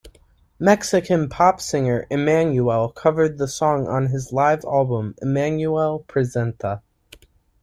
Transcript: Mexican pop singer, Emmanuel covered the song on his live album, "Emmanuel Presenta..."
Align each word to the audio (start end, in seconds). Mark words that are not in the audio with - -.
Mexican 0.59 1.29
pop 1.29 1.61
singer, 1.61 2.07
Emmanuel 2.09 2.89
covered 2.89 3.37
the 3.37 3.47
song 3.47 3.85
on 3.87 4.07
his 4.07 4.33
live 4.33 4.65
album, 4.65 5.13
"Emmanuel 5.21 6.03
Presenta..." 6.07 6.81